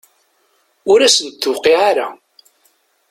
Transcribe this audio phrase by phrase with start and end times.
[0.91, 2.07] Ur asen-d-tuqiɛ ara.